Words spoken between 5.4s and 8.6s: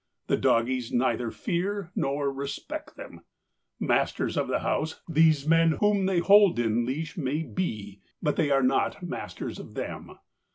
men whom they hold in leash may be, but they